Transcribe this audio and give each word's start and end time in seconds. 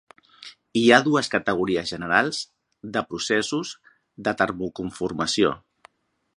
Hi 0.79 0.81
ha 0.91 0.97
dues 1.07 1.29
categories 1.33 1.91
generals 1.91 2.41
de 2.97 3.05
processos 3.11 3.77
de 4.29 4.37
termocomformació. 4.43 5.57